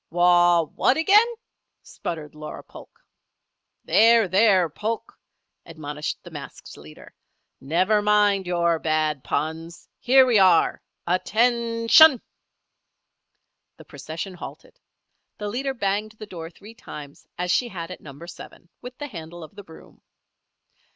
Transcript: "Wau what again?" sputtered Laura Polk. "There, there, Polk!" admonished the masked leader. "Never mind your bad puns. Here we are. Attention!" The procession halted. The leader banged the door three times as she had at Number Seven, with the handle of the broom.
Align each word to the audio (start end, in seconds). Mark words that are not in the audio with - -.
"Wau 0.09 0.63
what 0.75 0.97
again?" 0.97 1.27
sputtered 1.83 2.33
Laura 2.33 2.63
Polk. 2.63 3.05
"There, 3.85 4.27
there, 4.27 4.67
Polk!" 4.67 5.15
admonished 5.63 6.23
the 6.23 6.31
masked 6.31 6.75
leader. 6.75 7.13
"Never 7.59 8.01
mind 8.01 8.47
your 8.47 8.79
bad 8.79 9.23
puns. 9.23 9.87
Here 9.99 10.25
we 10.25 10.39
are. 10.39 10.81
Attention!" 11.05 12.19
The 13.77 13.85
procession 13.85 14.33
halted. 14.33 14.79
The 15.37 15.49
leader 15.49 15.75
banged 15.75 16.13
the 16.13 16.25
door 16.25 16.49
three 16.49 16.73
times 16.73 17.27
as 17.37 17.51
she 17.51 17.67
had 17.67 17.91
at 17.91 18.01
Number 18.01 18.25
Seven, 18.25 18.69
with 18.81 18.97
the 18.97 19.05
handle 19.05 19.43
of 19.43 19.53
the 19.53 19.61
broom. 19.63 20.01